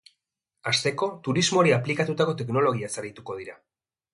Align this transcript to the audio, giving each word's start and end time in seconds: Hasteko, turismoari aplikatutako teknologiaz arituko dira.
Hasteko, 0.69 1.09
turismoari 1.27 1.75
aplikatutako 1.77 2.35
teknologiaz 2.41 2.93
arituko 3.03 3.41
dira. 3.45 3.59